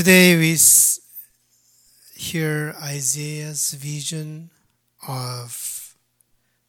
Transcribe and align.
Today 0.00 0.34
we 0.34 0.56
hear 2.14 2.74
Isaiah's 2.82 3.74
vision 3.74 4.48
of 5.06 5.94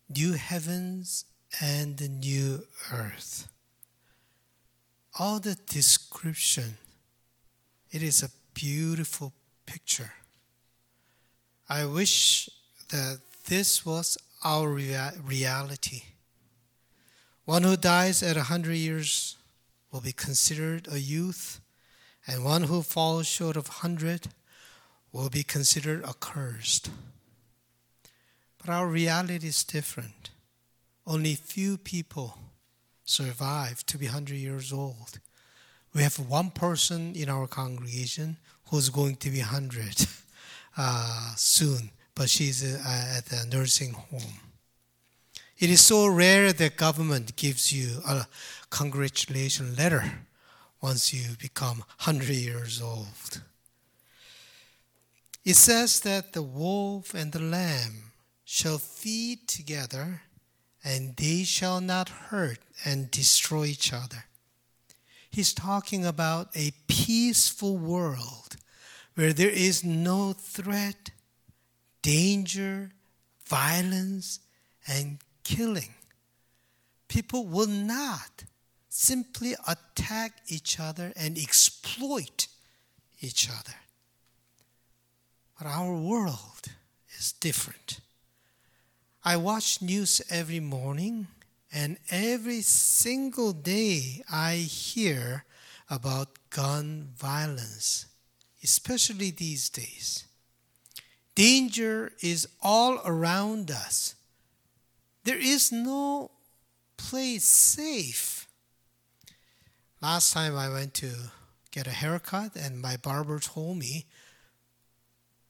new 0.09 0.33
heavens 0.33 1.23
and 1.61 1.95
the 1.95 2.09
new 2.09 2.67
earth. 2.91 3.47
All 5.17 5.39
the 5.39 5.55
description, 5.65 6.75
it 7.89 8.03
is 8.03 8.21
a 8.21 8.31
beautiful 8.53 9.31
picture. 9.65 10.11
I 11.69 11.85
wish 11.85 12.49
that 12.89 13.19
this 13.45 13.85
was 13.85 14.17
our 14.43 14.67
rea- 14.67 15.15
reality. 15.23 16.01
One 17.45 17.63
who 17.63 17.77
dies 17.77 18.21
at 18.23 18.35
a 18.35 18.51
hundred 18.51 18.75
years 18.75 19.37
will 19.89 20.01
be 20.01 20.11
considered 20.11 20.89
a 20.91 20.99
youth, 20.99 21.60
and 22.31 22.45
one 22.45 22.63
who 22.63 22.81
falls 22.81 23.27
short 23.27 23.57
of 23.57 23.67
hundred 23.67 24.29
will 25.11 25.29
be 25.29 25.43
considered 25.43 26.05
accursed. 26.05 26.89
But 28.57 28.69
our 28.69 28.87
reality 28.87 29.47
is 29.47 29.65
different. 29.65 30.29
Only 31.05 31.35
few 31.35 31.77
people 31.77 32.37
survive 33.03 33.85
to 33.87 33.97
be 33.97 34.05
100 34.05 34.35
years 34.35 34.71
old. 34.71 35.19
We 35.93 36.03
have 36.03 36.17
one 36.19 36.51
person 36.51 37.15
in 37.15 37.27
our 37.27 37.47
congregation 37.47 38.37
who's 38.69 38.87
going 38.87 39.17
to 39.17 39.29
be 39.29 39.39
100 39.39 40.07
uh, 40.77 41.35
soon, 41.35 41.91
but 42.15 42.29
she's 42.29 42.63
uh, 42.63 43.17
at 43.17 43.29
a 43.33 43.45
nursing 43.49 43.91
home. 43.91 44.39
It 45.59 45.69
is 45.69 45.81
so 45.81 46.07
rare 46.07 46.53
that 46.53 46.77
government 46.77 47.35
gives 47.35 47.73
you 47.73 47.99
a 48.07 48.25
congratulation 48.69 49.75
letter 49.75 50.05
once 50.81 51.13
you 51.13 51.35
become 51.39 51.79
100 52.03 52.29
years 52.29 52.81
old. 52.81 53.41
It 55.43 55.55
says 55.55 56.01
that 56.01 56.33
the 56.33 56.41
wolf 56.43 57.13
and 57.13 57.31
the 57.31 57.41
lamb 57.41 58.11
shall 58.43 58.77
feed 58.77 59.47
together, 59.47 60.21
and 60.83 61.15
they 61.15 61.43
shall 61.43 61.81
not 61.81 62.09
hurt 62.09 62.59
and 62.83 63.11
destroy 63.11 63.65
each 63.65 63.93
other. 63.93 64.25
He's 65.29 65.53
talking 65.53 66.05
about 66.05 66.49
a 66.55 66.73
peaceful 66.87 67.77
world 67.77 68.57
where 69.15 69.33
there 69.33 69.49
is 69.49 69.83
no 69.83 70.33
threat, 70.33 71.11
danger, 72.01 72.91
violence, 73.47 74.39
and 74.87 75.19
killing. 75.43 75.93
People 77.07 77.45
will 77.45 77.67
not 77.67 78.43
simply 78.93 79.55
attack 79.65 80.33
each 80.47 80.77
other 80.77 81.13
and 81.15 81.37
exploit 81.37 82.47
each 83.21 83.49
other. 83.49 83.77
But 85.57 85.65
our 85.65 85.93
world 85.95 86.67
is 87.17 87.31
different. 87.31 88.01
I 89.23 89.37
watch 89.37 89.81
news 89.81 90.21
every 90.29 90.59
morning, 90.59 91.27
and 91.71 91.99
every 92.09 92.61
single 92.61 93.53
day 93.53 94.23
I 94.29 94.55
hear 94.55 95.45
about 95.89 96.49
gun 96.49 97.11
violence, 97.15 98.07
especially 98.61 99.31
these 99.31 99.69
days. 99.69 100.25
Danger 101.33 102.11
is 102.19 102.45
all 102.61 102.99
around 103.05 103.71
us. 103.71 104.15
There 105.23 105.39
is 105.39 105.71
no 105.71 106.31
place 106.97 107.45
safe. 107.45 108.40
Last 110.01 110.33
time 110.33 110.57
I 110.57 110.67
went 110.67 110.95
to 110.95 111.11
get 111.69 111.85
a 111.85 111.91
haircut, 111.91 112.55
and 112.55 112.81
my 112.81 112.97
barber 112.97 113.39
told 113.39 113.77
me 113.77 114.05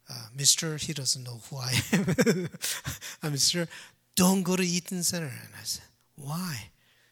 uh, 0.09 0.27
Mister, 0.35 0.75
he 0.75 0.91
doesn't 0.91 1.23
know 1.23 1.39
who 1.49 1.57
I 1.57 1.81
am. 1.93 2.49
I'm 3.23 3.31
Mister, 3.31 3.67
don't 4.15 4.43
go 4.43 4.57
to 4.57 4.63
Eaton 4.63 5.03
Center. 5.03 5.27
And 5.27 5.53
I 5.57 5.63
said, 5.63 5.85
why? 6.15 6.69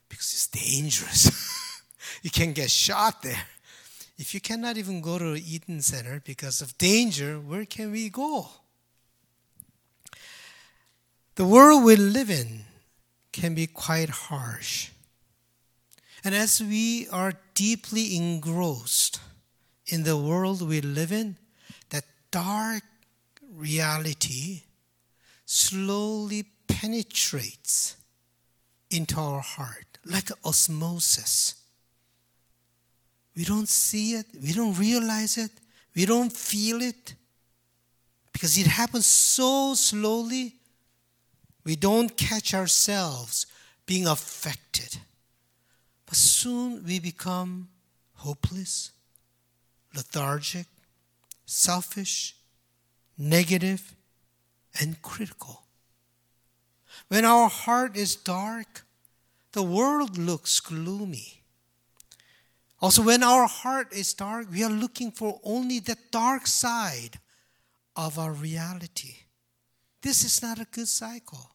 Because 0.09 0.33
it's 0.33 0.47
dangerous. 0.47 1.81
you 2.21 2.29
can 2.29 2.51
get 2.51 2.69
shot 2.69 3.21
there. 3.21 3.45
If 4.17 4.33
you 4.33 4.41
cannot 4.41 4.75
even 4.75 4.99
go 4.99 5.17
to 5.17 5.35
Eaton 5.35 5.81
Center 5.81 6.21
because 6.25 6.61
of 6.61 6.77
danger, 6.77 7.39
where 7.39 7.65
can 7.65 7.91
we 7.91 8.09
go? 8.09 8.49
The 11.35 11.45
world 11.45 11.85
we 11.85 11.95
live 11.95 12.29
in 12.29 12.65
can 13.31 13.55
be 13.55 13.65
quite 13.65 14.09
harsh. 14.09 14.89
And 16.23 16.35
as 16.35 16.61
we 16.61 17.07
are 17.09 17.33
deeply 17.53 18.15
engrossed 18.15 19.19
in 19.87 20.03
the 20.03 20.17
world 20.17 20.61
we 20.61 20.81
live 20.81 21.11
in, 21.11 21.37
that 21.89 22.05
dark 22.31 22.83
reality 23.53 24.63
slowly 25.45 26.45
penetrates 26.67 27.95
into 28.91 29.19
our 29.19 29.41
heart 29.41 29.97
like 30.05 30.29
osmosis. 30.45 31.55
We 33.35 33.45
don't 33.45 33.69
see 33.69 34.13
it, 34.13 34.25
we 34.41 34.51
don't 34.51 34.77
realize 34.77 35.37
it, 35.37 35.51
we 35.95 36.05
don't 36.05 36.31
feel 36.31 36.81
it 36.81 37.15
because 38.39 38.57
it 38.57 38.67
happens 38.67 39.05
so 39.05 39.73
slowly. 39.75 40.55
We 41.65 41.75
don't 41.75 42.15
catch 42.15 42.53
ourselves 42.53 43.45
being 43.85 44.07
affected. 44.07 44.97
But 46.09 46.17
soon 46.17 46.83
we 46.85 46.99
become 46.99 47.69
hopeless, 48.15 48.91
lethargic, 49.95 50.65
selfish, 51.45 52.35
negative, 53.15 53.93
and 54.81 54.99
critical. 55.03 55.61
When 57.09 57.25
our 57.25 57.47
heart 57.47 57.95
is 57.95 58.15
dark, 58.15 58.85
the 59.51 59.61
world 59.61 60.17
looks 60.17 60.59
gloomy. 60.59 61.43
Also, 62.81 63.03
when 63.03 63.21
our 63.21 63.45
heart 63.45 63.93
is 63.93 64.15
dark, 64.15 64.47
we 64.51 64.63
are 64.63 64.71
looking 64.71 65.11
for 65.11 65.39
only 65.43 65.79
the 65.79 65.97
dark 66.09 66.47
side 66.47 67.19
of 67.95 68.17
our 68.17 68.31
reality. 68.31 69.15
This 70.01 70.23
is 70.23 70.41
not 70.41 70.59
a 70.59 70.65
good 70.71 70.87
cycle. 70.87 71.51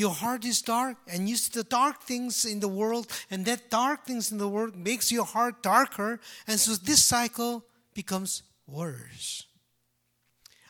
Your 0.00 0.14
heart 0.14 0.46
is 0.46 0.62
dark, 0.62 0.96
and 1.06 1.28
you 1.28 1.36
see 1.36 1.50
the 1.52 1.62
dark 1.62 2.04
things 2.04 2.46
in 2.46 2.60
the 2.60 2.68
world, 2.68 3.06
and 3.30 3.44
that 3.44 3.68
dark 3.68 4.06
things 4.06 4.32
in 4.32 4.38
the 4.38 4.48
world 4.48 4.74
makes 4.74 5.12
your 5.12 5.26
heart 5.26 5.62
darker, 5.62 6.18
and 6.46 6.58
so 6.58 6.72
this 6.72 7.02
cycle 7.02 7.62
becomes 7.92 8.42
worse. 8.66 9.44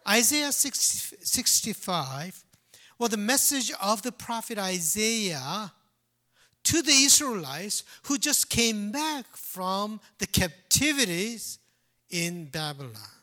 Isaiah 0.08 0.50
60, 0.50 1.18
65 1.24 2.42
was 2.98 3.10
the 3.10 3.16
message 3.16 3.70
of 3.80 4.02
the 4.02 4.10
prophet 4.10 4.58
Isaiah 4.58 5.70
to 6.64 6.82
the 6.82 6.90
Israelites 6.90 7.84
who 8.06 8.18
just 8.18 8.50
came 8.50 8.90
back 8.90 9.26
from 9.36 10.00
the 10.18 10.26
captivities 10.26 11.60
in 12.10 12.46
Babylon. 12.46 13.14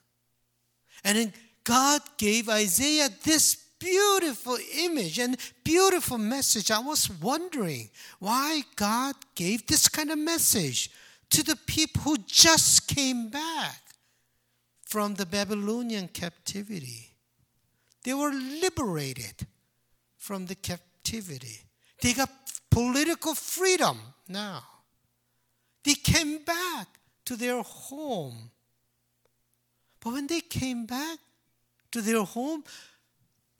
And 1.03 1.17
then 1.17 1.33
God 1.65 2.01
gave 2.17 2.47
Isaiah 2.47 3.09
this 3.25 3.66
beautiful 3.79 4.57
image 4.79 5.19
and 5.19 5.37
beautiful 5.63 6.17
message. 6.17 6.71
I 6.71 6.79
was 6.79 7.09
wondering 7.21 7.89
why 8.19 8.63
God 8.75 9.15
gave 9.35 9.67
this 9.67 9.87
kind 9.87 10.11
of 10.11 10.17
message 10.17 10.89
to 11.29 11.43
the 11.43 11.55
people 11.67 12.01
who 12.01 12.17
just 12.25 12.87
came 12.87 13.29
back 13.29 13.81
from 14.81 15.15
the 15.15 15.25
Babylonian 15.25 16.07
captivity. 16.07 17.11
They 18.03 18.13
were 18.13 18.31
liberated 18.31 19.45
from 20.17 20.45
the 20.45 20.55
captivity. 20.55 21.59
They 22.01 22.13
got 22.13 22.29
political 22.69 23.35
freedom 23.35 23.99
now. 24.27 24.63
They 25.83 25.95
came 25.95 26.39
back 26.43 26.87
to 27.25 27.35
their 27.35 27.61
home. 27.61 28.51
But 29.99 30.13
when 30.13 30.27
they 30.27 30.41
came 30.41 30.85
back 30.85 31.17
to 31.91 32.01
their 32.01 32.23
home, 32.23 32.63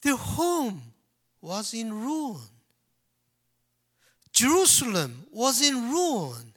their 0.01 0.15
home 0.15 0.81
was 1.41 1.73
in 1.73 1.93
ruin. 1.93 2.41
Jerusalem 4.31 5.25
was 5.31 5.61
in 5.67 5.91
ruin. 5.91 6.53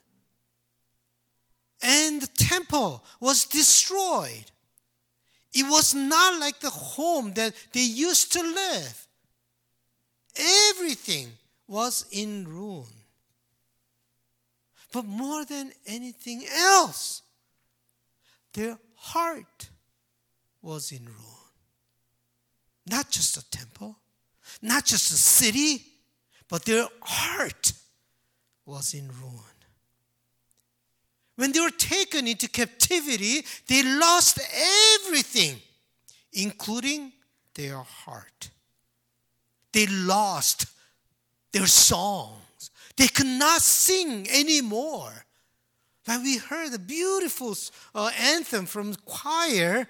And 1.81 2.21
the 2.21 2.27
temple 2.27 3.03
was 3.19 3.45
destroyed. 3.45 4.45
It 5.53 5.63
was 5.63 5.93
not 5.95 6.39
like 6.39 6.59
the 6.59 6.69
home 6.69 7.33
that 7.33 7.53
they 7.73 7.81
used 7.81 8.31
to 8.33 8.41
live. 8.41 9.07
Everything 10.69 11.29
was 11.67 12.05
in 12.11 12.47
ruin. 12.47 12.93
But 14.93 15.05
more 15.05 15.45
than 15.45 15.71
anything 15.87 16.45
else, 16.53 17.23
their 18.53 18.77
heart 18.95 19.69
was 20.61 20.91
in 20.91 21.05
ruin. 21.05 21.40
Not 22.87 23.09
just 23.09 23.37
a 23.37 23.49
temple, 23.51 23.97
not 24.61 24.85
just 24.85 25.11
a 25.11 25.17
city, 25.17 25.85
but 26.47 26.65
their 26.65 26.87
heart 27.01 27.73
was 28.65 28.93
in 28.93 29.07
ruin. 29.07 29.51
When 31.35 31.51
they 31.51 31.59
were 31.59 31.69
taken 31.69 32.27
into 32.27 32.47
captivity, 32.47 33.43
they 33.67 33.83
lost 33.83 34.39
everything, 34.99 35.57
including 36.33 37.13
their 37.55 37.77
heart. 37.77 38.49
They 39.71 39.87
lost 39.87 40.65
their 41.51 41.67
songs. 41.67 42.71
They 42.97 43.07
could 43.07 43.25
not 43.25 43.61
sing 43.61 44.27
anymore. 44.29 45.25
Like 46.07 46.23
we 46.23 46.37
heard 46.37 46.73
a 46.73 46.79
beautiful 46.79 47.55
uh, 47.95 48.11
anthem 48.19 48.65
from 48.65 48.95
choir, 49.05 49.87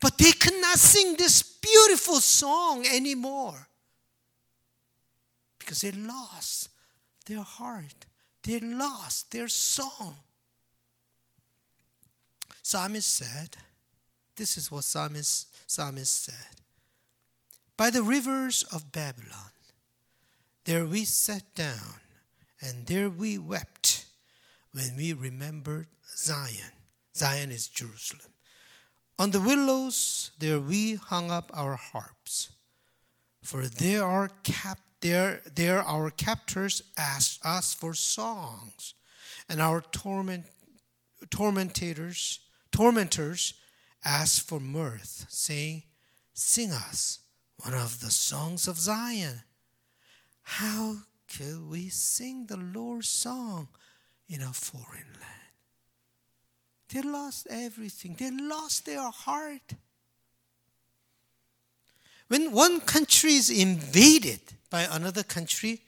but 0.00 0.18
they 0.18 0.32
could 0.32 0.60
not 0.60 0.78
sing 0.78 1.16
this 1.16 1.42
beautiful 1.66 2.20
song 2.20 2.86
anymore 2.86 3.68
because 5.58 5.80
they 5.80 5.92
lost 5.92 6.68
their 7.26 7.42
heart. 7.42 8.06
They 8.42 8.60
lost 8.60 9.32
their 9.32 9.48
song. 9.48 10.16
Psalmist 12.62 13.14
said, 13.14 13.56
this 14.36 14.56
is 14.56 14.70
what 14.70 14.84
Psalmist, 14.84 15.48
Psalmist 15.66 16.24
said. 16.24 16.60
By 17.76 17.90
the 17.90 18.02
rivers 18.02 18.64
of 18.72 18.92
Babylon, 18.92 19.50
there 20.64 20.84
we 20.84 21.04
sat 21.04 21.54
down, 21.54 22.00
and 22.60 22.86
there 22.86 23.08
we 23.08 23.38
wept 23.38 24.06
when 24.72 24.96
we 24.96 25.12
remembered 25.12 25.86
Zion. 26.16 26.72
Zion 27.14 27.50
is 27.50 27.68
Jerusalem. 27.68 28.32
On 29.18 29.30
the 29.30 29.40
willows, 29.40 30.30
there 30.38 30.60
we 30.60 30.94
hung 30.94 31.30
up 31.30 31.50
our 31.54 31.76
harps, 31.76 32.50
for 33.42 33.66
there 33.66 34.04
are 34.04 34.30
cap- 34.42 34.80
there, 35.00 35.42
there 35.54 35.82
our 35.82 36.10
captors 36.10 36.82
asked 36.98 37.44
us 37.44 37.72
for 37.72 37.94
songs, 37.94 38.94
and 39.48 39.60
our 39.60 39.80
torment, 39.80 40.46
tormentators 41.30 42.40
tormentors 42.76 43.54
asked 44.04 44.46
for 44.46 44.60
mirth, 44.60 45.24
saying, 45.30 45.82
Sing 46.34 46.70
us 46.70 47.20
one 47.56 47.72
of 47.72 48.00
the 48.00 48.10
songs 48.10 48.68
of 48.68 48.76
Zion. 48.76 49.42
How 50.42 50.96
could 51.26 51.70
we 51.70 51.88
sing 51.88 52.46
the 52.46 52.58
Lord's 52.58 53.08
song 53.08 53.68
in 54.28 54.42
a 54.42 54.52
foreign 54.52 55.12
land? 55.14 55.45
They 56.88 57.02
lost 57.02 57.48
everything, 57.50 58.14
they 58.18 58.30
lost 58.30 58.86
their 58.86 59.10
heart. 59.10 59.74
When 62.28 62.52
one 62.52 62.80
country 62.80 63.34
is 63.34 63.50
invaded 63.50 64.40
by 64.70 64.82
another 64.90 65.22
country, 65.22 65.82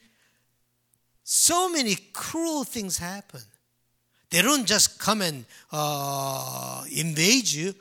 so 1.23 1.69
many 1.69 1.95
cruel 2.13 2.63
things 2.63 2.97
happen. 2.97 3.41
They 4.29 4.41
don't 4.41 4.65
just 4.65 4.99
come 4.99 5.21
and 5.21 5.45
uh, 5.71 6.83
invade 6.95 7.51
you, 7.51 7.73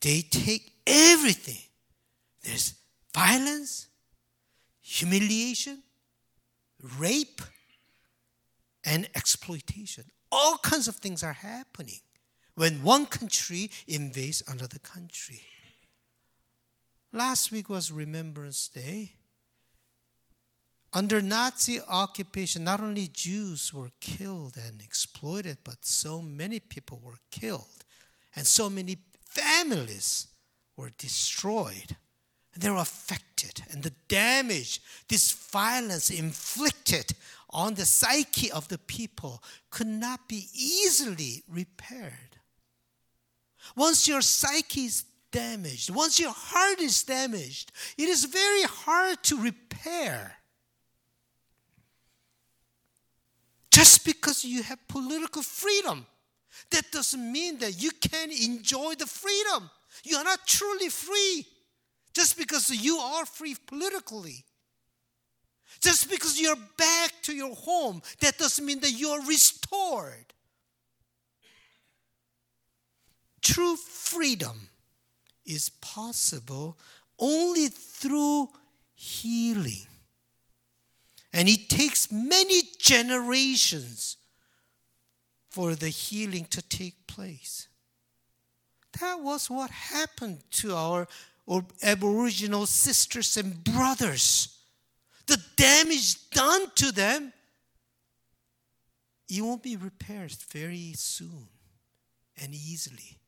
they 0.00 0.22
take 0.22 0.72
everything. 0.86 1.62
There's 2.42 2.74
violence, 3.14 3.88
humiliation, 4.80 5.82
rape, 6.98 7.42
and 8.84 9.08
exploitation. 9.14 10.04
All 10.30 10.58
kinds 10.58 10.88
of 10.88 10.96
things 10.96 11.22
are 11.22 11.32
happening 11.32 12.00
when 12.58 12.82
one 12.82 13.06
country 13.06 13.70
invades 13.86 14.42
another 14.48 14.80
country. 14.80 15.42
Last 17.12 17.52
week 17.52 17.68
was 17.68 17.92
Remembrance 17.92 18.66
Day. 18.66 19.12
Under 20.92 21.22
Nazi 21.22 21.80
occupation, 21.88 22.64
not 22.64 22.80
only 22.80 23.06
Jews 23.06 23.72
were 23.72 23.92
killed 24.00 24.56
and 24.56 24.82
exploited, 24.82 25.58
but 25.62 25.84
so 25.84 26.20
many 26.20 26.58
people 26.58 27.00
were 27.00 27.20
killed, 27.30 27.84
and 28.34 28.44
so 28.44 28.68
many 28.68 28.96
families 29.24 30.26
were 30.76 30.90
destroyed. 30.98 31.96
They 32.56 32.70
were 32.70 32.78
affected, 32.78 33.62
and 33.70 33.84
the 33.84 33.92
damage 34.08 34.80
this 35.08 35.30
violence 35.30 36.10
inflicted 36.10 37.12
on 37.50 37.74
the 37.74 37.86
psyche 37.86 38.50
of 38.50 38.66
the 38.66 38.78
people 38.78 39.44
could 39.70 39.86
not 39.86 40.26
be 40.26 40.48
easily 40.52 41.44
repaired. 41.48 42.37
Once 43.76 44.08
your 44.08 44.20
psyche 44.20 44.84
is 44.84 45.04
damaged, 45.30 45.90
once 45.90 46.18
your 46.18 46.32
heart 46.32 46.80
is 46.80 47.02
damaged, 47.02 47.72
it 47.96 48.08
is 48.08 48.24
very 48.24 48.62
hard 48.62 49.22
to 49.22 49.40
repair. 49.40 50.34
Just 53.70 54.04
because 54.04 54.44
you 54.44 54.62
have 54.62 54.78
political 54.88 55.42
freedom, 55.42 56.06
that 56.70 56.90
doesn't 56.90 57.32
mean 57.32 57.58
that 57.58 57.80
you 57.80 57.90
can 57.92 58.30
enjoy 58.30 58.94
the 58.94 59.06
freedom. 59.06 59.70
You 60.04 60.16
are 60.16 60.24
not 60.24 60.46
truly 60.46 60.88
free. 60.88 61.46
Just 62.14 62.36
because 62.36 62.70
you 62.70 62.96
are 62.96 63.26
free 63.26 63.54
politically. 63.66 64.44
Just 65.80 66.10
because 66.10 66.40
you're 66.40 66.56
back 66.76 67.12
to 67.22 67.32
your 67.34 67.54
home, 67.54 68.02
that 68.20 68.38
doesn't 68.38 68.64
mean 68.64 68.80
that 68.80 68.92
you're 68.92 69.22
restored. 69.24 70.34
True 73.42 73.76
freedom 73.76 74.68
is 75.44 75.68
possible 75.68 76.78
only 77.18 77.68
through 77.68 78.48
healing. 78.94 79.86
And 81.32 81.48
it 81.48 81.68
takes 81.68 82.10
many 82.10 82.62
generations 82.78 84.16
for 85.50 85.74
the 85.74 85.88
healing 85.88 86.46
to 86.50 86.62
take 86.62 87.06
place. 87.06 87.68
That 89.00 89.20
was 89.20 89.50
what 89.50 89.70
happened 89.70 90.42
to 90.52 90.74
our 90.74 91.06
Aboriginal 91.82 92.66
sisters 92.66 93.36
and 93.36 93.62
brothers. 93.64 94.58
The 95.26 95.40
damage 95.56 96.30
done 96.30 96.70
to 96.76 96.92
them, 96.92 97.32
it 99.28 99.42
won't 99.42 99.62
be 99.62 99.76
repaired 99.76 100.32
very 100.50 100.94
soon 100.96 101.48
and 102.42 102.54
easily. 102.54 103.18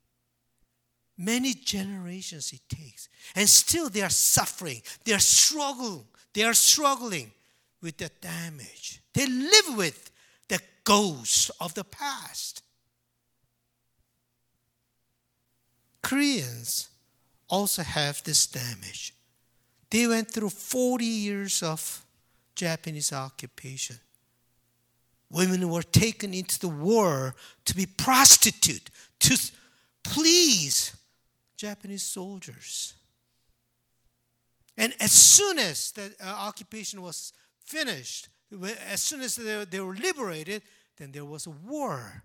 Many 1.21 1.53
generations 1.53 2.51
it 2.51 2.63
takes. 2.75 3.11
And 3.37 3.47
still 3.47 3.91
they 3.91 4.01
are 4.01 4.09
suffering. 4.09 4.81
They 5.05 5.13
are 5.13 5.19
struggling. 5.19 6.07
They 6.33 6.45
are 6.45 6.55
struggling 6.55 7.31
with 7.83 7.99
the 7.99 8.11
damage. 8.23 9.03
They 9.13 9.27
live 9.27 9.77
with 9.77 10.11
the 10.49 10.61
ghost 10.83 11.51
of 11.61 11.75
the 11.75 11.85
past. 11.85 12.63
Koreans 16.03 16.89
also 17.49 17.83
have 17.83 18.25
this 18.25 18.47
damage. 18.47 19.13
They 19.91 20.07
went 20.07 20.31
through 20.31 20.49
40 20.49 21.05
years 21.05 21.63
of 21.63 22.03
Japanese 22.55 23.13
occupation. 23.13 23.97
Women 25.31 25.69
were 25.69 25.83
taken 25.83 26.33
into 26.33 26.59
the 26.59 26.69
war 26.69 27.35
to 27.67 27.77
be 27.77 27.85
prostitute, 27.85 28.89
to 29.19 29.39
please 30.03 30.97
Japanese 31.61 32.03
soldiers. 32.03 32.95
And 34.79 34.95
as 34.99 35.13
soon 35.13 35.59
as 35.59 35.93
the 35.93 36.15
uh, 36.19 36.27
occupation 36.27 37.03
was 37.03 37.35
finished, 37.63 38.29
as 38.89 39.03
soon 39.03 39.21
as 39.21 39.37
they, 39.37 39.67
they 39.67 39.81
were 39.81 39.95
liberated, 39.95 40.63
then 40.97 41.13
there 41.13 41.27
was 41.27 41.47
a 41.47 41.51
war. 41.51 42.25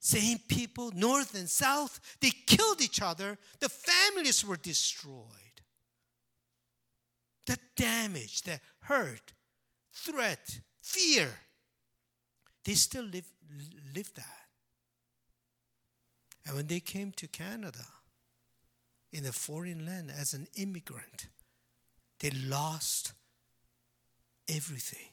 Same 0.00 0.38
people, 0.48 0.90
north 0.94 1.34
and 1.34 1.50
south, 1.50 2.00
they 2.20 2.30
killed 2.46 2.80
each 2.80 3.02
other. 3.02 3.36
The 3.60 3.68
families 3.68 4.42
were 4.42 4.56
destroyed. 4.56 5.60
The 7.44 7.58
damage, 7.76 8.40
the 8.42 8.58
hurt, 8.80 9.34
threat, 9.92 10.60
fear, 10.80 11.28
they 12.64 12.72
still 12.72 13.04
live, 13.04 13.30
live 13.94 14.14
that. 14.14 14.45
And 16.46 16.54
when 16.54 16.66
they 16.68 16.80
came 16.80 17.12
to 17.12 17.26
Canada, 17.26 17.84
in 19.12 19.26
a 19.26 19.32
foreign 19.32 19.84
land 19.86 20.12
as 20.16 20.32
an 20.34 20.46
immigrant, 20.56 21.28
they 22.20 22.30
lost 22.30 23.12
everything 24.48 25.08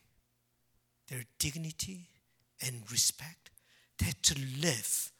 their 1.09 1.23
dignity 1.37 2.07
and 2.65 2.89
respect. 2.91 3.49
They 3.97 4.07
had 4.07 4.23
to 4.23 4.39
live 4.61 5.11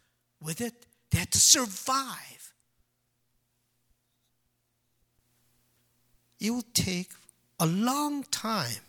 with 0.41 0.62
it, 0.62 0.74
they 1.12 1.20
had 1.20 1.32
to 1.32 1.39
survive. 1.39 2.53
It 6.39 6.51
will 6.51 6.65
take 6.74 7.12
a 7.60 7.65
long 7.65 8.24
time 8.24 8.82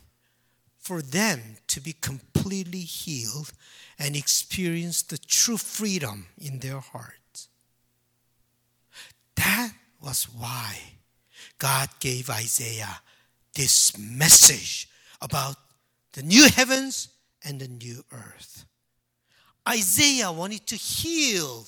for 0.79 1.03
them 1.03 1.41
to 1.69 1.81
be 1.81 1.93
completely 1.93 2.34
healed 2.53 3.53
and 3.99 4.17
experience 4.17 5.03
the 5.03 5.19
true 5.19 5.57
freedom 5.57 6.27
in 6.39 6.59
their 6.59 6.81
hearts. 6.81 7.49
That 9.37 9.73
was 10.01 10.25
why 10.25 10.79
God 11.59 11.89
gave 12.01 12.31
Isaiah 12.31 13.01
this 13.55 13.97
message 13.99 14.89
about 15.21 15.57
the 16.13 16.23
new 16.23 16.49
heavens 16.49 17.09
and 17.45 17.61
the 17.61 17.69
new 17.69 18.05
earth. 18.13 18.67
Isaiah 19.69 20.33
wanted 20.33 20.67
to 20.67 20.77
heal 20.77 21.67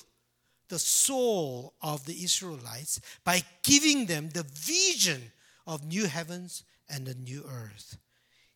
the 0.69 0.79
soul 0.79 1.73
of 1.81 2.05
the 2.05 2.23
Israelites 2.23 2.99
by 3.23 3.41
giving 3.63 4.05
them 4.05 4.29
the 4.29 4.43
vision 4.43 5.31
of 5.65 5.85
new 5.85 6.07
heavens 6.07 6.63
and 6.89 7.07
a 7.07 7.13
new 7.15 7.43
earth. 7.49 7.97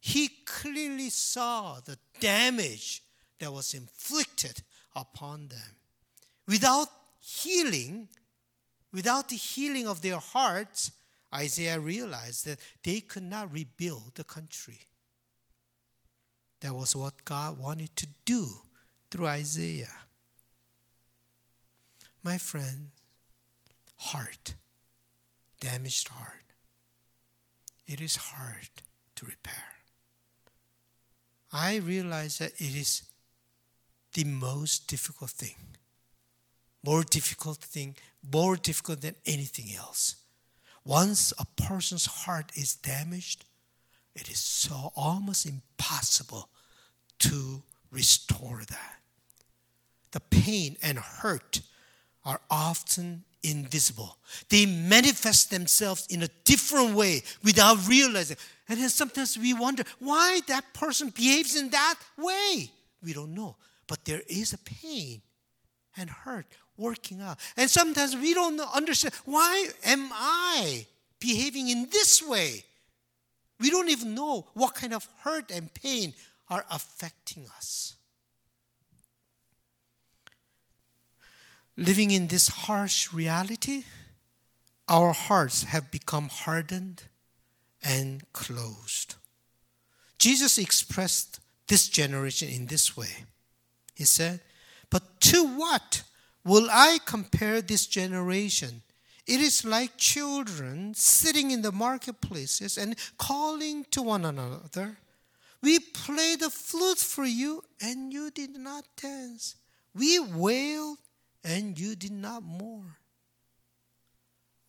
He 0.01 0.29
clearly 0.46 1.12
saw 1.12 1.79
the 1.79 1.98
damage 2.20 3.03
that 3.38 3.53
was 3.53 3.75
inflicted 3.75 4.63
upon 4.96 5.48
them. 5.50 5.75
Without 6.48 6.88
healing, 7.20 8.10
without 8.91 9.29
the 9.29 9.36
healing 9.36 9.88
of 9.88 10.01
their 10.01 10.17
hearts, 10.17 10.91
Isaiah 11.34 11.79
realized 11.79 12.46
that 12.48 12.60
they 12.84 13.00
could 13.00 13.24
not 13.24 13.53
rebuild 13.53 14.15
the 14.15 14.24
country. 14.24 14.79
That 16.62 16.74
was 16.74 16.96
what 16.96 17.24
God 17.24 17.60
wanted 17.60 17.96
to 17.98 18.08
do 18.25 18.48
through 19.12 19.27
Isaiah. 19.27 19.98
My 22.24 22.39
friend, 22.39 22.89
heart, 23.98 24.55
damaged 25.60 26.08
heart, 26.08 26.53
it 27.86 28.01
is 28.01 28.15
hard 28.15 28.70
to 29.15 29.25
repair. 29.27 29.81
I 31.51 31.77
realize 31.77 32.38
that 32.38 32.53
it 32.53 32.75
is 32.75 33.03
the 34.13 34.24
most 34.24 34.88
difficult 34.88 35.31
thing. 35.31 35.55
More 36.84 37.03
difficult 37.03 37.58
thing, 37.58 37.96
more 38.34 38.55
difficult 38.55 39.01
than 39.01 39.15
anything 39.25 39.75
else. 39.77 40.15
Once 40.84 41.31
a 41.38 41.46
person's 41.62 42.05
heart 42.05 42.51
is 42.55 42.75
damaged, 42.75 43.46
it 44.15 44.29
is 44.29 44.39
so 44.39 44.91
almost 44.96 45.46
impossible 45.46 46.50
to 47.20 47.62
restore 47.91 48.62
that. 48.67 49.00
The 50.12 50.20
pain 50.20 50.75
and 50.81 50.98
hurt 50.98 51.62
are 52.25 52.41
often 52.50 53.24
invisible. 53.43 54.17
They 54.50 54.65
manifest 54.65 55.50
themselves 55.50 56.08
in 56.10 56.24
a 56.24 56.27
different 56.46 56.96
way 56.96 57.24
without 57.43 57.88
realizing. 57.88 58.38
And 58.72 58.80
then 58.80 58.88
sometimes 58.88 59.38
we 59.38 59.54
wonder 59.54 59.84
why 60.00 60.40
that 60.48 60.74
person 60.74 61.10
behaves 61.10 61.58
in 61.58 61.72
that 61.72 61.96
way. 62.18 62.72
We 63.04 63.12
don't 63.12 63.34
know. 63.34 63.58
But 63.86 64.06
there 64.06 64.22
is 64.30 64.54
a 64.54 64.58
pain 64.60 65.22
and 65.98 66.10
hurt 66.10 66.46
working 66.78 67.20
out. 67.20 67.38
And 67.58 67.70
sometimes 67.70 68.16
we 68.16 68.34
don't 68.34 68.62
understand 68.74 69.13
why 69.25 69.68
am 69.84 70.08
I 70.13 70.86
behaving 71.20 71.68
in 71.68 71.90
this 71.92 72.24
way? 72.25 72.63
We 73.60 73.70
don't 73.70 73.90
even 73.90 74.16
know 74.16 74.48
what 74.54 74.75
kind 74.75 74.94
of 74.94 75.06
hurt 75.20 75.51
and 75.51 75.74
pain 75.74 76.13
are 76.48 76.63
affecting 76.72 77.48
us. 77.58 77.96
Living 81.75 82.12
in 82.12 82.28
this 82.28 82.48
harsh 82.48 83.12
reality, 83.12 83.84
our 84.88 85.12
hearts 85.12 85.63
have 85.63 85.92
become 85.92 86.30
hardened 86.30 87.04
and 87.84 88.24
closed. 88.34 89.16
Jesus 90.18 90.58
expressed 90.58 91.40
this 91.68 91.88
generation 91.88 92.50
in 92.50 92.68
this 92.68 92.96
way. 92.96 93.26
He 93.96 94.06
said, 94.06 94.42
But 94.90 95.20
to 95.22 95.44
what 95.44 96.04
will 96.44 96.68
I 96.72 97.00
compare 97.06 97.62
this 97.62 97.88
generation? 97.88 98.82
It 99.28 99.40
is 99.40 99.64
like 99.64 99.98
children 99.98 100.94
sitting 100.94 101.52
in 101.52 101.62
the 101.62 101.72
marketplaces 101.72 102.78
and 102.78 102.96
calling 103.18 103.86
to 103.92 104.02
one 104.02 104.26
another. 104.26 104.98
We 105.62 105.80
played 105.80 106.40
the 106.40 106.50
flute 106.50 106.98
for 106.98 107.26
you, 107.26 107.64
and 107.80 108.12
you 108.12 108.32
did 108.32 108.58
not 108.58 108.86
dance. 109.00 109.56
We 109.94 110.20
wailed, 110.20 110.98
and 111.44 111.80
you 111.80 111.96
did 111.96 112.12
not 112.12 112.44
mourn. 112.44 112.96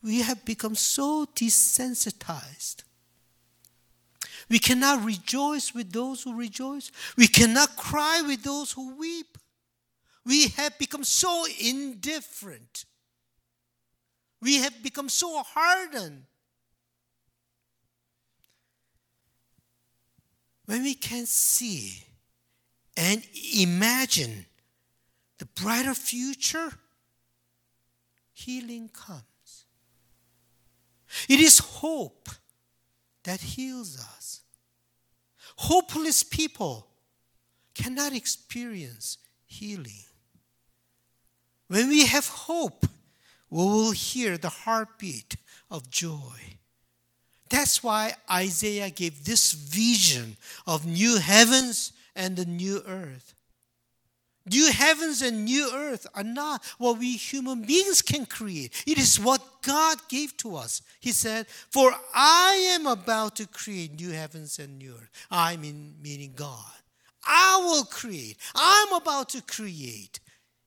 We 0.02 0.20
have 0.20 0.44
become 0.44 0.74
so 0.74 1.26
desensitized. 1.34 2.84
We 4.48 4.58
cannot 4.58 5.04
rejoice 5.04 5.74
with 5.74 5.92
those 5.92 6.22
who 6.22 6.34
rejoice. 6.36 6.90
We 7.16 7.28
cannot 7.28 7.76
cry 7.76 8.22
with 8.26 8.42
those 8.42 8.72
who 8.72 8.96
weep. 8.96 9.38
We 10.24 10.48
have 10.48 10.78
become 10.78 11.04
so 11.04 11.44
indifferent. 11.60 12.84
We 14.40 14.56
have 14.56 14.82
become 14.82 15.08
so 15.08 15.42
hardened. 15.42 16.24
When 20.66 20.82
we 20.82 20.94
can 20.94 21.26
see 21.26 22.04
and 22.96 23.22
imagine 23.56 24.46
the 25.38 25.46
brighter 25.46 25.94
future, 25.94 26.72
healing 28.32 28.88
comes. 28.88 29.22
It 31.28 31.40
is 31.40 31.58
hope 31.58 32.28
that 33.24 33.40
heals 33.40 33.98
us. 33.98 34.40
Hopeless 35.56 36.22
people 36.22 36.86
cannot 37.74 38.14
experience 38.14 39.18
healing. 39.46 40.04
When 41.68 41.88
we 41.88 42.06
have 42.06 42.26
hope, 42.26 42.86
we 43.48 43.64
will 43.64 43.92
hear 43.92 44.38
the 44.38 44.48
heartbeat 44.48 45.36
of 45.70 45.90
joy. 45.90 46.58
That's 47.48 47.82
why 47.82 48.14
Isaiah 48.30 48.90
gave 48.90 49.24
this 49.24 49.52
vision 49.52 50.36
of 50.66 50.86
new 50.86 51.18
heavens 51.18 51.92
and 52.16 52.36
the 52.36 52.46
new 52.46 52.82
earth. 52.86 53.34
New 54.50 54.72
heavens 54.72 55.22
and 55.22 55.44
new 55.44 55.70
earth 55.72 56.06
are 56.14 56.24
not 56.24 56.64
what 56.78 56.98
we 56.98 57.16
human 57.16 57.62
beings 57.62 58.02
can 58.02 58.26
create. 58.26 58.82
It 58.86 58.98
is 58.98 59.20
what 59.20 59.42
God 59.62 59.98
gave 60.08 60.36
to 60.38 60.56
us. 60.56 60.82
He 61.00 61.12
said, 61.12 61.46
For 61.48 61.92
I 62.14 62.74
am 62.74 62.86
about 62.86 63.36
to 63.36 63.46
create 63.46 63.98
new 63.98 64.10
heavens 64.10 64.58
and 64.58 64.78
new 64.78 64.94
earth. 64.94 65.10
I 65.30 65.56
mean, 65.56 65.94
meaning 66.02 66.32
God. 66.34 66.72
I 67.24 67.60
will 67.64 67.84
create. 67.84 68.36
I'm 68.54 68.92
about 68.92 69.28
to 69.30 69.42
create. 69.42 70.20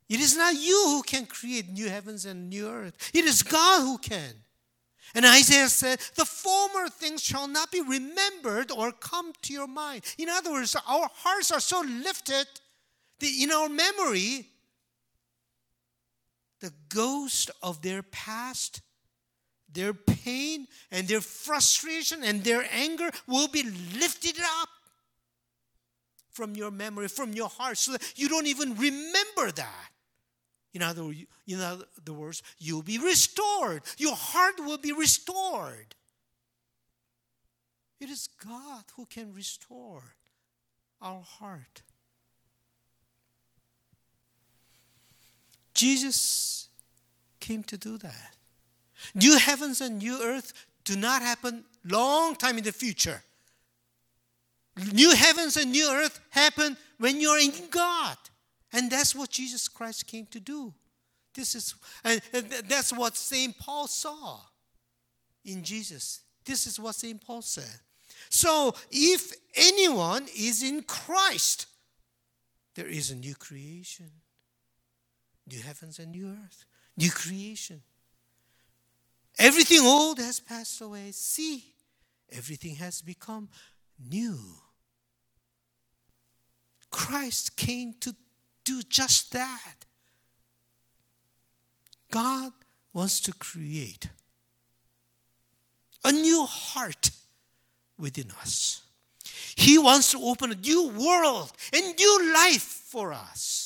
It 0.08 0.20
is 0.20 0.38
not 0.38 0.56
you 0.56 0.84
who 0.88 1.04
can 1.04 1.26
create 1.26 1.70
new 1.70 1.90
heavens 1.90 2.26
and 2.26 2.50
new 2.50 2.70
earth. 2.70 3.12
It 3.14 3.26
is 3.26 3.44
God 3.44 3.82
who 3.82 3.98
can. 3.98 4.34
And 5.14 5.26
Isaiah 5.26 5.70
said, 5.70 6.00
The 6.16 6.26
former 6.26 6.90
things 6.90 7.24
shall 7.24 7.48
not 7.48 7.72
be 7.72 7.82
remembered 7.82 8.72
or 8.72 8.92
come 8.92 9.34
to 9.44 9.54
your 9.54 9.68
mind. 9.68 10.04
In 10.18 10.30
other 10.30 10.52
words, 10.52 10.76
our 10.76 11.10
hearts 11.14 11.52
are 11.52 11.60
so 11.60 11.82
lifted 11.82 12.48
that 13.20 13.32
in 13.42 13.52
our 13.52 13.70
memory, 13.70 14.48
the 16.60 16.74
ghost 16.90 17.52
of 17.62 17.82
their 17.82 18.04
past, 18.04 18.82
their 19.76 19.94
pain, 19.94 20.68
and 20.90 21.08
their 21.08 21.22
frustration 21.22 22.24
and 22.24 22.44
their 22.44 22.66
anger 22.72 23.12
will 23.28 23.48
be 23.48 23.64
lifted 24.00 24.40
up 24.62 24.70
from 26.32 26.56
your 26.56 26.72
memory, 26.72 27.08
from 27.08 27.34
your 27.34 27.50
heart, 27.50 27.78
so 27.78 27.92
that 27.92 28.14
you 28.16 28.28
don't 28.28 28.48
even 28.48 28.76
remember 28.76 29.52
that. 29.52 29.90
In 30.74 30.82
other, 30.82 31.14
in 31.48 31.62
other 31.62 31.86
words, 32.14 32.44
you'll 32.58 32.82
be 32.82 32.98
restored. 32.98 33.84
Your 33.98 34.16
heart 34.16 34.56
will 34.58 34.78
be 34.78 34.92
restored. 34.92 35.96
It 38.02 38.10
is 38.10 38.28
God 38.46 38.84
who 38.98 39.06
can 39.06 39.34
restore 39.34 40.16
our 41.02 41.22
heart. 41.22 41.82
Jesus 45.74 46.68
came 47.40 47.64
to 47.64 47.78
do 47.78 47.98
that. 48.00 48.36
New 49.14 49.38
heavens 49.38 49.82
and 49.82 50.00
new 50.00 50.22
earth 50.22 50.54
do 50.84 50.96
not 50.96 51.22
happen 51.22 51.64
long 51.84 52.36
time 52.36 52.58
in 52.58 52.64
the 52.64 52.72
future. 52.72 53.22
New 54.94 55.16
heavens 55.16 55.58
and 55.58 55.72
new 55.72 55.90
earth 55.90 56.20
happen 56.30 56.76
when 56.98 57.20
you're 57.20 57.40
in 57.40 57.54
God. 57.70 58.18
And 58.74 58.92
that's 58.92 59.16
what 59.16 59.30
Jesus 59.30 59.68
Christ 59.68 60.08
came 60.08 60.26
to 60.28 60.40
do. 60.40 60.74
This 61.34 61.56
is 61.56 61.76
and 62.04 62.22
that's 62.68 62.94
what 62.94 63.16
St. 63.16 63.58
Paul 63.58 63.88
saw 63.88 64.40
in 65.44 65.64
Jesus. 65.64 66.22
This 66.46 66.68
is 66.68 66.80
what 66.80 66.96
St. 66.96 67.20
Paul 67.26 67.42
said. 67.42 67.80
So 68.30 68.76
if 68.92 69.34
anyone 69.56 70.28
is 70.38 70.64
in 70.64 70.84
Christ, 70.84 71.68
there 72.76 72.88
is 72.88 73.12
a 73.12 73.16
new 73.16 73.36
creation 73.36 74.12
new 75.48 75.62
heavens 75.62 76.00
and 76.00 76.12
new 76.12 76.30
earth, 76.30 76.66
new 76.98 77.12
creation. 77.12 77.82
Everything 79.38 79.82
old 79.82 80.20
has 80.20 80.40
passed 80.40 80.82
away. 80.82 81.12
See, 81.12 81.66
everything 82.32 82.76
has 82.76 83.02
become 83.02 83.50
new. 84.10 84.40
Christ 86.90 87.58
came 87.58 87.94
to 88.00 88.16
do 88.64 88.82
just 88.84 89.34
that. 89.34 89.86
God 92.12 92.54
wants 92.94 93.20
to 93.22 93.34
create 93.34 94.08
a 96.06 96.12
new 96.12 96.46
heart 96.46 97.12
within 97.98 98.32
us. 98.40 98.84
He 99.56 99.78
wants 99.78 100.12
to 100.12 100.20
open 100.22 100.52
a 100.52 100.56
new 100.56 100.90
world, 100.90 101.52
a 101.74 101.82
new 101.82 102.34
life 102.34 102.62
for 102.62 103.12
us. 103.12 103.65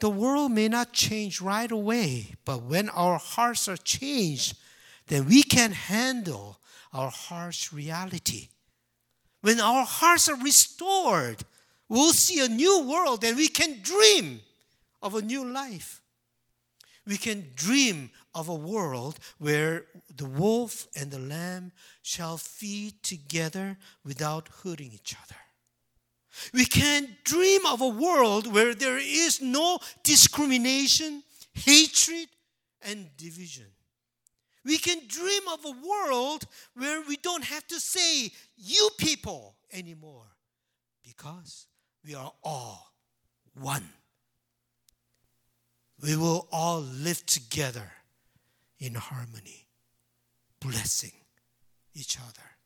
The 0.00 0.10
world 0.10 0.52
may 0.52 0.68
not 0.68 0.92
change 0.92 1.40
right 1.40 1.70
away, 1.70 2.34
but 2.44 2.62
when 2.62 2.88
our 2.90 3.18
hearts 3.18 3.66
are 3.68 3.76
changed, 3.76 4.56
then 5.08 5.26
we 5.26 5.42
can 5.42 5.72
handle 5.72 6.60
our 6.92 7.10
harsh 7.10 7.72
reality. 7.72 8.48
When 9.40 9.60
our 9.60 9.84
hearts 9.84 10.28
are 10.28 10.36
restored, 10.36 11.44
we'll 11.88 12.12
see 12.12 12.44
a 12.44 12.48
new 12.48 12.82
world 12.88 13.24
and 13.24 13.36
we 13.36 13.48
can 13.48 13.82
dream 13.82 14.40
of 15.02 15.14
a 15.14 15.22
new 15.22 15.44
life. 15.44 16.00
We 17.06 17.16
can 17.16 17.52
dream 17.54 18.10
of 18.34 18.48
a 18.48 18.54
world 18.54 19.18
where 19.38 19.86
the 20.14 20.26
wolf 20.26 20.86
and 20.94 21.10
the 21.10 21.18
lamb 21.18 21.72
shall 22.02 22.36
feed 22.36 23.02
together 23.02 23.78
without 24.04 24.48
hurting 24.62 24.92
each 24.92 25.16
other. 25.24 25.47
We 26.52 26.64
can 26.64 27.16
dream 27.24 27.66
of 27.66 27.80
a 27.80 27.88
world 27.88 28.52
where 28.52 28.74
there 28.74 28.98
is 28.98 29.40
no 29.40 29.78
discrimination, 30.02 31.22
hatred, 31.52 32.28
and 32.82 33.08
division. 33.16 33.66
We 34.64 34.78
can 34.78 34.98
dream 35.06 35.42
of 35.52 35.64
a 35.64 35.70
world 35.70 36.44
where 36.74 37.02
we 37.02 37.16
don't 37.16 37.44
have 37.44 37.66
to 37.68 37.80
say, 37.80 38.30
you 38.56 38.90
people 38.98 39.56
anymore, 39.72 40.36
because 41.02 41.66
we 42.04 42.14
are 42.14 42.32
all 42.42 42.92
one. 43.54 43.88
We 46.02 46.16
will 46.16 46.48
all 46.52 46.80
live 46.80 47.24
together 47.26 47.90
in 48.78 48.94
harmony, 48.94 49.66
blessing 50.60 51.12
each 51.94 52.18
other. 52.18 52.57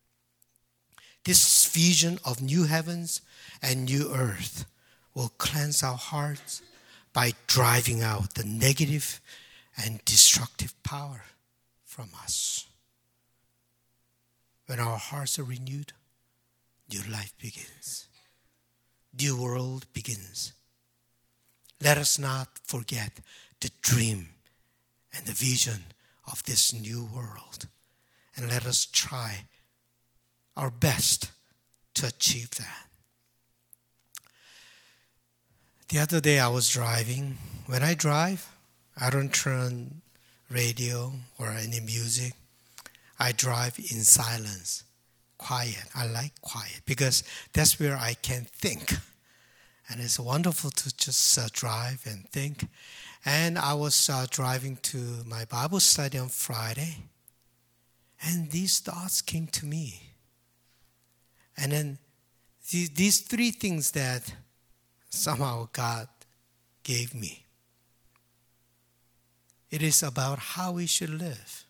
This 1.25 1.67
vision 1.67 2.19
of 2.25 2.43
new 2.43 2.64
heavens 2.64 3.21
and 3.62 3.85
new 3.85 4.12
earth 4.12 4.67
will 5.14 5.33
cleanse 5.38 5.83
our 5.83 5.97
hearts 5.97 6.62
by 7.12 7.33
driving 7.47 8.02
out 8.02 8.35
the 8.35 8.45
negative 8.45 9.21
and 9.76 10.05
destructive 10.05 10.75
power 10.83 11.25
from 11.85 12.09
us. 12.23 12.67
When 14.67 14.81
our 14.81 14.97
hearts 14.97 15.38
are 15.38 15.45
renewed, 15.45 15.93
new 16.91 17.02
life 17.11 17.35
begins, 17.38 18.09
new 19.19 19.41
world 19.41 19.87
begins. 19.93 20.52
Let 21.81 21.99
us 21.99 22.19
not 22.19 22.49
forget 22.64 23.21
the 23.61 23.71
dream 23.83 24.29
and 25.14 25.26
the 25.26 25.33
vision 25.33 25.85
of 26.31 26.43
this 26.45 26.73
new 26.73 27.09
world. 27.14 27.69
And 28.37 28.49
let 28.49 28.64
us 28.67 28.87
try 28.87 29.45
our 30.57 30.71
best 30.71 31.31
to 31.95 32.07
achieve 32.07 32.51
that. 32.53 32.87
The 35.89 35.99
other 35.99 36.21
day 36.21 36.39
I 36.39 36.49
was 36.49 36.71
driving. 36.71 37.37
When 37.67 37.83
I 37.83 37.95
drive, 37.95 38.49
I 38.99 39.11
don't 39.11 39.33
turn 39.33 40.03
radio 40.51 41.13
or 41.39 41.51
any 41.51 41.81
music. 41.81 42.33
I 43.19 43.33
drive 43.33 43.79
in 43.79 44.03
silence, 44.03 44.85
quiet. 45.39 45.85
I 45.95 46.07
like 46.07 46.41
quiet 46.41 46.81
because 46.87 47.23
that's 47.53 47.79
where 47.79 47.97
I 47.97 48.15
can 48.15 48.47
think. 48.53 48.95
And 49.89 50.01
it's 50.01 50.19
wonderful 50.19 50.71
to 50.71 50.97
just 50.97 51.39
uh, 51.39 51.49
drive 51.53 52.03
and 52.07 52.29
think. 52.31 52.67
And 53.25 53.59
I 53.59 53.75
was 53.75 54.09
uh, 54.09 54.27
driving 54.31 54.77
to 54.83 54.97
my 55.27 55.45
Bible 55.45 55.81
study 55.81 56.19
on 56.19 56.29
Friday, 56.29 56.97
and 58.21 58.51
these 58.51 58.81
thoughts 58.81 59.21
came 59.21 59.47
to 59.49 59.67
me. 59.67 60.12
And 61.57 61.73
then 61.73 61.99
these 62.71 63.21
three 63.21 63.51
things 63.51 63.91
that 63.93 64.35
somehow 65.11 65.69
God 65.73 66.09
gave 66.83 67.15
me. 67.15 67.45
It 69.71 69.83
is 69.83 70.03
about 70.03 70.38
how 70.38 70.73
we 70.73 70.87
should 70.87 71.11
live. 71.11 71.65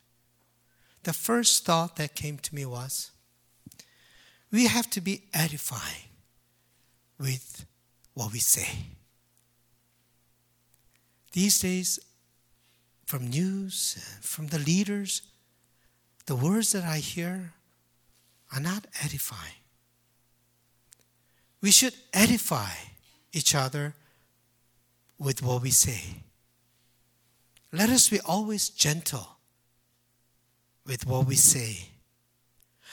The 1.04 1.12
first 1.12 1.64
thought 1.64 1.96
that 1.96 2.14
came 2.14 2.38
to 2.38 2.54
me 2.54 2.64
was 2.64 3.10
we 4.50 4.66
have 4.66 4.90
to 4.90 5.00
be 5.00 5.22
edifying 5.32 6.10
with 7.18 7.64
what 8.14 8.32
we 8.32 8.38
say. 8.38 8.68
These 11.32 11.60
days, 11.60 11.98
from 13.06 13.28
news, 13.28 14.18
from 14.20 14.48
the 14.48 14.58
leaders, 14.58 15.22
the 16.26 16.36
words 16.36 16.72
that 16.72 16.84
I 16.84 16.98
hear 16.98 17.52
are 18.54 18.60
not 18.60 18.86
edifying. 19.02 19.61
We 21.62 21.70
should 21.70 21.94
edify 22.12 22.72
each 23.32 23.54
other 23.54 23.94
with 25.18 25.42
what 25.42 25.62
we 25.62 25.70
say. 25.70 26.02
Let 27.72 27.88
us 27.88 28.08
be 28.10 28.20
always 28.20 28.68
gentle 28.68 29.38
with 30.84 31.06
what 31.06 31.26
we 31.26 31.36
say. 31.36 31.88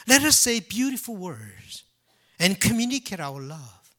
Let 0.07 0.23
us 0.23 0.37
say 0.37 0.59
beautiful 0.59 1.15
words 1.15 1.83
and 2.39 2.59
communicate 2.59 3.19
our 3.19 3.41
love. 3.41 3.91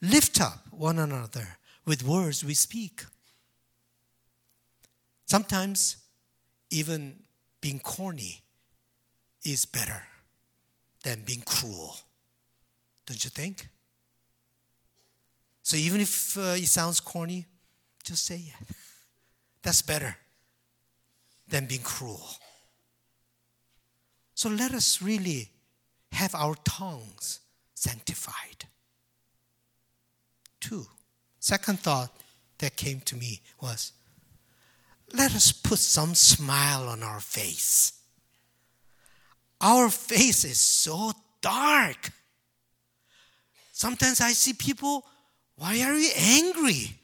Lift 0.00 0.40
up 0.40 0.66
one 0.70 0.98
another 0.98 1.58
with 1.84 2.02
words 2.02 2.44
we 2.44 2.54
speak. 2.54 3.04
Sometimes 5.26 5.98
even 6.70 7.20
being 7.60 7.78
corny 7.78 8.40
is 9.44 9.66
better 9.66 10.02
than 11.04 11.22
being 11.24 11.42
cruel. 11.42 11.96
Don't 13.08 13.24
you 13.24 13.30
think? 13.30 13.66
So 15.62 15.78
even 15.78 16.02
if 16.02 16.36
uh, 16.36 16.56
it 16.56 16.66
sounds 16.66 17.00
corny, 17.00 17.46
just 18.04 18.26
say 18.26 18.36
it. 18.36 18.76
That's 19.62 19.80
better 19.80 20.14
than 21.48 21.64
being 21.64 21.80
cruel. 21.80 22.28
So 24.34 24.50
let 24.50 24.74
us 24.74 25.00
really 25.00 25.48
have 26.12 26.34
our 26.34 26.54
tongues 26.66 27.40
sanctified. 27.74 28.66
Two, 30.60 30.84
second 31.40 31.80
thought 31.80 32.12
that 32.58 32.76
came 32.76 33.00
to 33.00 33.16
me 33.16 33.40
was 33.62 33.92
let 35.14 35.34
us 35.34 35.50
put 35.50 35.78
some 35.78 36.14
smile 36.14 36.86
on 36.90 37.02
our 37.02 37.20
face. 37.20 37.94
Our 39.62 39.88
face 39.88 40.44
is 40.44 40.60
so 40.60 41.12
dark. 41.40 42.10
Sometimes 43.78 44.20
I 44.20 44.32
see 44.32 44.54
people, 44.54 45.04
why 45.54 45.80
are 45.82 45.94
you 45.94 46.10
angry? 46.16 46.98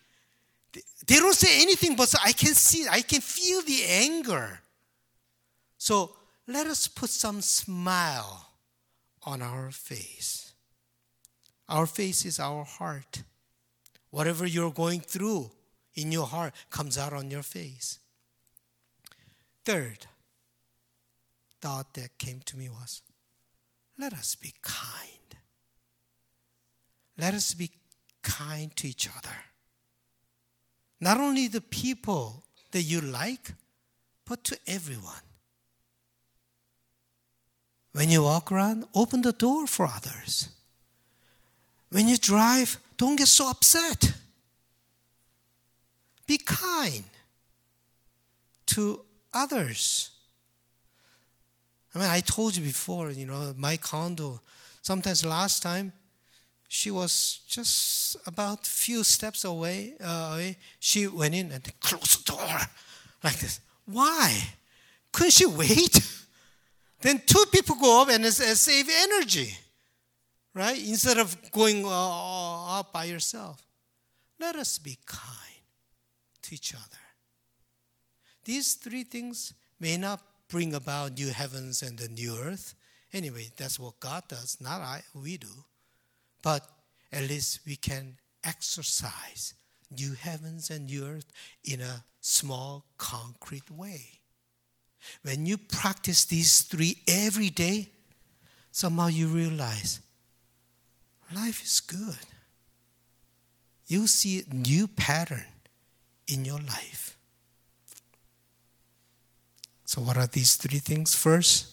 They 1.06 1.20
don't 1.20 1.32
say 1.32 1.62
anything, 1.62 1.94
but 1.94 2.12
I 2.24 2.32
can 2.32 2.52
see, 2.52 2.84
I 2.90 3.00
can 3.00 3.20
feel 3.20 3.62
the 3.62 3.84
anger. 3.88 4.58
So 5.78 6.16
let 6.48 6.66
us 6.66 6.88
put 6.88 7.10
some 7.10 7.42
smile 7.42 8.48
on 9.22 9.40
our 9.40 9.70
face. 9.70 10.52
Our 11.68 11.86
face 11.86 12.24
is 12.24 12.40
our 12.40 12.64
heart. 12.64 13.22
Whatever 14.10 14.44
you're 14.44 14.72
going 14.72 14.98
through 14.98 15.52
in 15.94 16.10
your 16.10 16.26
heart 16.26 16.54
comes 16.70 16.98
out 16.98 17.12
on 17.12 17.30
your 17.30 17.44
face. 17.44 18.00
Third 19.64 20.06
thought 21.60 21.94
that 21.94 22.18
came 22.18 22.40
to 22.46 22.56
me 22.56 22.68
was 22.68 23.00
let 23.96 24.12
us 24.12 24.34
be 24.34 24.54
kind. 24.60 25.36
Let 27.16 27.34
us 27.34 27.54
be 27.54 27.70
kind 28.22 28.74
to 28.76 28.88
each 28.88 29.08
other. 29.08 29.36
Not 31.00 31.18
only 31.18 31.48
the 31.48 31.60
people 31.60 32.44
that 32.72 32.82
you 32.82 33.00
like, 33.00 33.52
but 34.26 34.42
to 34.44 34.58
everyone. 34.66 35.22
When 37.92 38.10
you 38.10 38.22
walk 38.24 38.50
around, 38.50 38.86
open 38.94 39.22
the 39.22 39.32
door 39.32 39.66
for 39.66 39.86
others. 39.86 40.48
When 41.90 42.08
you 42.08 42.16
drive, 42.16 42.78
don't 42.96 43.16
get 43.16 43.28
so 43.28 43.48
upset. 43.48 44.12
Be 46.26 46.38
kind 46.38 47.04
to 48.66 49.04
others. 49.32 50.10
I 51.94 51.98
mean, 51.98 52.08
I 52.08 52.20
told 52.20 52.56
you 52.56 52.64
before, 52.64 53.10
you 53.10 53.26
know, 53.26 53.54
my 53.56 53.76
condo, 53.76 54.40
sometimes 54.82 55.24
last 55.24 55.62
time, 55.62 55.92
she 56.68 56.90
was 56.90 57.40
just 57.46 58.16
about 58.26 58.66
few 58.66 59.04
steps 59.04 59.44
away, 59.44 59.94
uh. 60.02 60.40
She 60.80 61.06
went 61.06 61.34
in 61.34 61.52
and 61.52 61.80
closed 61.80 62.26
the 62.26 62.32
door 62.32 62.60
like 63.22 63.38
this. 63.38 63.60
Why? 63.86 64.54
Couldn't 65.12 65.32
she 65.32 65.46
wait? 65.46 66.00
then 67.00 67.20
two 67.26 67.44
people 67.52 67.76
go 67.76 68.02
up 68.02 68.08
and 68.08 68.24
save 68.26 68.88
energy 69.02 69.58
right? 70.54 70.78
Instead 70.78 71.18
of 71.18 71.36
going 71.50 71.84
uh, 71.84 72.78
up 72.78 72.92
by 72.92 73.04
yourself. 73.04 73.60
Let 74.38 74.56
us 74.56 74.78
be 74.78 74.98
kind 75.04 75.30
to 76.42 76.54
each 76.54 76.74
other. 76.74 77.02
These 78.44 78.74
three 78.74 79.04
things 79.04 79.52
may 79.80 79.96
not 79.96 80.20
bring 80.48 80.74
about 80.74 81.18
new 81.18 81.32
heavens 81.32 81.82
and 81.82 81.98
the 81.98 82.08
new 82.08 82.36
earth. 82.36 82.74
Anyway, 83.12 83.50
that's 83.56 83.78
what 83.78 84.00
God 84.00 84.24
does, 84.28 84.58
not 84.60 84.80
I, 84.80 85.02
we 85.14 85.36
do. 85.36 85.48
But 86.44 86.68
at 87.10 87.22
least 87.22 87.60
we 87.66 87.74
can 87.74 88.18
exercise 88.44 89.54
new 89.90 90.12
heavens 90.12 90.68
and 90.68 90.86
new 90.86 91.06
earth 91.06 91.32
in 91.64 91.80
a 91.80 92.04
small, 92.20 92.84
concrete 92.98 93.70
way. 93.70 94.20
When 95.22 95.46
you 95.46 95.56
practice 95.56 96.26
these 96.26 96.60
three 96.60 96.98
every 97.08 97.48
day, 97.48 97.88
somehow 98.70 99.06
you 99.06 99.28
realize 99.28 100.00
life 101.34 101.62
is 101.64 101.80
good. 101.80 102.26
You 103.86 104.06
see 104.06 104.40
a 104.42 104.54
new 104.54 104.86
pattern 104.86 105.44
in 106.26 106.44
your 106.44 106.60
life. 106.60 107.16
So, 109.86 110.02
what 110.02 110.16
are 110.18 110.26
these 110.26 110.56
three 110.56 110.78
things? 110.78 111.14
First, 111.14 111.68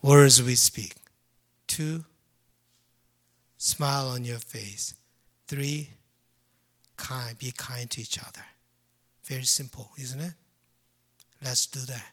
words 0.00 0.42
we 0.42 0.54
speak. 0.54 0.94
Two, 1.66 2.04
smile 3.58 4.08
on 4.08 4.24
your 4.24 4.38
face. 4.38 4.94
Three, 5.46 5.90
kind, 6.96 7.36
be 7.38 7.52
kind 7.56 7.90
to 7.90 8.00
each 8.00 8.18
other. 8.18 8.44
Very 9.24 9.44
simple, 9.44 9.90
isn't 9.98 10.20
it? 10.20 10.32
Let's 11.44 11.66
do 11.66 11.80
that. 11.80 12.12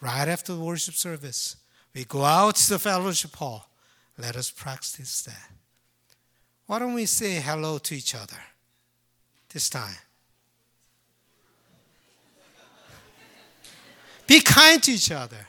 Right 0.00 0.28
after 0.28 0.54
the 0.54 0.60
worship 0.60 0.94
service, 0.94 1.56
we 1.94 2.04
go 2.04 2.24
out 2.24 2.56
to 2.56 2.70
the 2.70 2.78
fellowship 2.78 3.34
hall. 3.36 3.68
Let 4.16 4.36
us 4.36 4.50
practice 4.50 5.22
that. 5.22 5.50
Why 6.66 6.78
don't 6.78 6.94
we 6.94 7.06
say 7.06 7.34
hello 7.34 7.78
to 7.78 7.94
each 7.94 8.14
other 8.14 8.36
this 9.52 9.68
time? 9.68 9.96
Be 14.26 14.40
kind 14.40 14.82
to 14.82 14.92
each 14.92 15.10
other. 15.10 15.48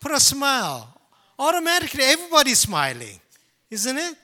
Put 0.00 0.12
a 0.12 0.20
smile. 0.20 1.00
Automatically, 1.38 2.04
everybody's 2.04 2.60
smiling, 2.60 3.18
isn't 3.70 3.98
it? 3.98 4.14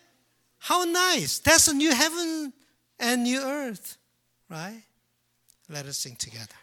How 0.60 0.84
nice. 0.84 1.38
That's 1.38 1.68
a 1.68 1.74
new 1.74 1.92
heaven 1.92 2.52
and 2.98 3.24
new 3.24 3.40
earth, 3.40 3.96
right? 4.48 4.82
Let 5.68 5.86
us 5.86 5.98
sing 5.98 6.16
together. 6.16 6.59